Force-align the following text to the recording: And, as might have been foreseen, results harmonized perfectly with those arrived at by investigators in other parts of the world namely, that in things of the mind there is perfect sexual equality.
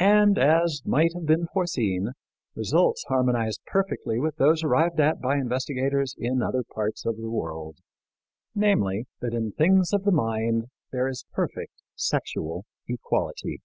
And, 0.00 0.38
as 0.38 0.80
might 0.86 1.12
have 1.12 1.26
been 1.26 1.48
foreseen, 1.52 2.12
results 2.54 3.04
harmonized 3.08 3.60
perfectly 3.66 4.18
with 4.18 4.36
those 4.36 4.64
arrived 4.64 4.98
at 5.00 5.20
by 5.20 5.36
investigators 5.36 6.14
in 6.16 6.40
other 6.40 6.62
parts 6.64 7.04
of 7.04 7.18
the 7.18 7.28
world 7.28 7.76
namely, 8.54 9.04
that 9.20 9.34
in 9.34 9.52
things 9.52 9.92
of 9.92 10.04
the 10.04 10.12
mind 10.12 10.68
there 10.92 11.08
is 11.08 11.26
perfect 11.30 11.82
sexual 11.94 12.64
equality. 12.88 13.60